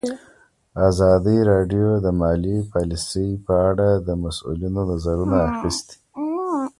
[0.89, 5.97] ازادي راډیو د مالي پالیسي په اړه د مسؤلینو نظرونه اخیستي.